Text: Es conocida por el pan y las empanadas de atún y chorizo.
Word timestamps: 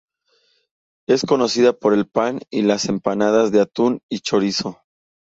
Es 1.07 1.25
conocida 1.27 1.73
por 1.73 1.93
el 1.93 2.07
pan 2.09 2.39
y 2.49 2.63
las 2.63 2.89
empanadas 2.89 3.51
de 3.51 3.61
atún 3.61 4.01
y 4.09 4.21
chorizo. 4.21 4.81